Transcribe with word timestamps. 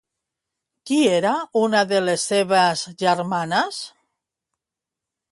Qui 0.91 0.95
era 1.17 1.33
una 1.59 1.83
de 1.91 1.99
les 2.05 2.23
seves 2.33 2.81
germanes? 3.03 3.77